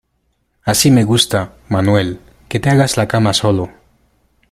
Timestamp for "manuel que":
1.69-2.59